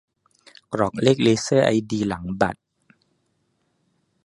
[0.73, 2.59] กรอกเลขเลเซอร์ไอดีหลังบัตร